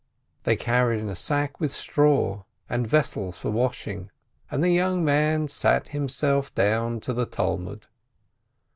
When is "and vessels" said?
2.67-3.37